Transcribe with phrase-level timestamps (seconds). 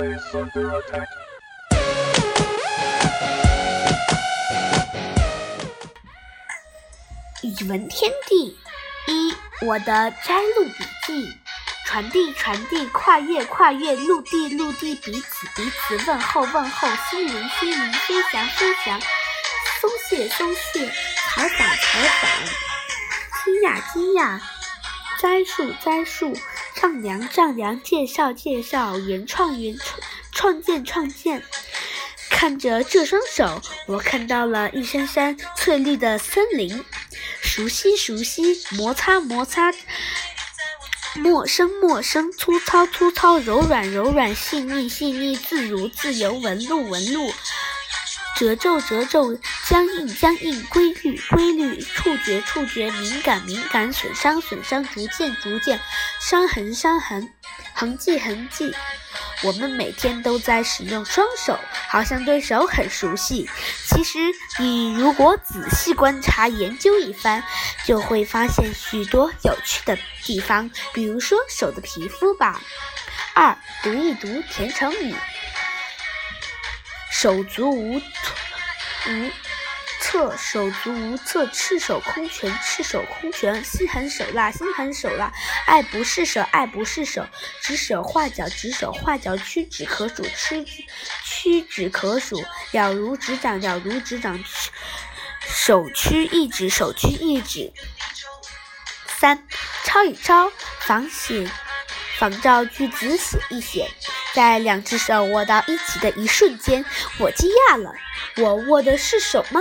[0.00, 1.06] face under attack.
[7.42, 8.56] 语文天地
[9.06, 9.34] 一，
[9.66, 11.36] 我的摘录笔记，
[11.84, 18.98] 传递传递，跨越跨越，陆地陆地，彼此彼此，问候问候，心灵心灵，飞翔飞翔，
[19.82, 20.90] 松懈松懈，
[21.28, 22.30] 采访采访，
[23.44, 24.40] 惊讶惊讶，
[25.20, 26.34] 栽树栽树，
[26.74, 30.00] 丈量丈量，介绍介绍，原创原创，
[30.32, 31.42] 创建创建。
[32.30, 36.82] 看着这双手，我看到了一山山翠绿的森林。
[37.42, 39.70] 熟悉熟悉，摩擦摩擦，
[41.16, 47.30] 陌生陌生，粗糙粗糙，柔软柔软，细腻细腻，自如自由，纹路纹路，
[48.40, 55.78] 褶皱褶皱，僵硬僵硬，规律规律，触觉触觉，敏感敏感，损伤损伤，逐渐逐渐，
[56.22, 57.30] 伤痕伤痕，
[57.74, 58.74] 痕迹痕迹。
[59.42, 61.58] 我们每天都在使用双手，
[61.90, 63.46] 好像对手很熟悉。
[63.86, 64.18] 其实，
[64.58, 67.44] 你如果仔细观察、研究一番，
[67.84, 70.70] 就会发现许多有趣的地方。
[70.94, 72.58] 比如说手的皮肤吧。
[73.34, 75.14] 二，读一读甜成语。
[77.20, 79.30] 手足无无。
[80.00, 85.30] 策手足无策，赤手空拳，赤手空拳，心狠手辣，心狠手辣，
[85.66, 87.26] 爱不释手，爱不释手，
[87.60, 90.66] 指手画脚，指手画脚，屈指可数，屈
[91.22, 94.42] 屈指可数，了如指掌，了如指掌，
[95.46, 97.70] 手屈一指，手屈一指。
[99.18, 99.46] 三，
[99.84, 101.46] 抄一抄，仿写，
[102.18, 103.90] 仿照句子写一写。
[104.34, 106.84] 在两只手握到一起的一瞬间，
[107.18, 107.92] 我惊讶了。
[108.36, 109.60] 我握的是手吗？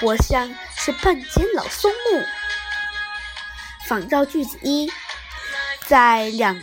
[0.00, 2.22] 活像是半截老松木。
[3.86, 4.92] 仿照句子一，
[5.86, 6.60] 在两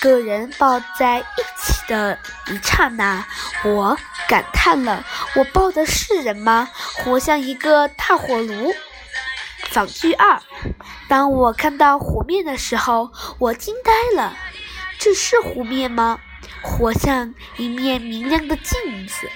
[0.00, 3.26] 个人抱在一起的一刹那，
[3.64, 6.68] 我感叹了：我抱的是人吗？
[7.04, 8.74] 活像一个大火炉。
[9.70, 10.40] 仿句二，
[11.08, 14.34] 当我看到湖面的时候，我惊呆了。
[14.98, 16.20] 这是湖面吗？
[16.62, 19.28] 活像一面明亮的镜子。